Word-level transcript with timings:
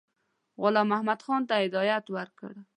غلام 0.61 0.87
محمدخان 0.91 1.41
ته 1.49 1.53
هدایت 1.63 2.05
ورکړ. 2.15 2.53